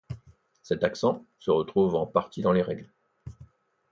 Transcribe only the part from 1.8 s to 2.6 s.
en partie dans